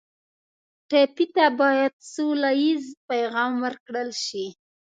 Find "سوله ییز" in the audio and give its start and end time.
2.13-2.85